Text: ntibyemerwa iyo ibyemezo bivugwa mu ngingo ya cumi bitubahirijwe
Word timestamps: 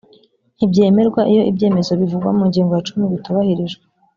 ntibyemerwa 0.55 1.21
iyo 1.31 1.41
ibyemezo 1.51 1.91
bivugwa 2.01 2.29
mu 2.37 2.43
ngingo 2.49 2.71
ya 2.77 2.85
cumi 2.87 3.03
bitubahirijwe 3.11 3.83